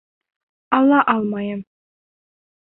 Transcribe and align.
Ала 0.77 0.99
алмайым. 1.15 1.61